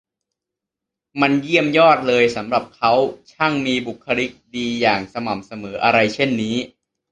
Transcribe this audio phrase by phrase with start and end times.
[1.21, 2.93] มันเยี่ยมยอดเลยสำหรับเขา
[3.31, 6.55] ช่างมีบุคคลิกดีอย่างสม่ำเสมออะไรเช่นนี้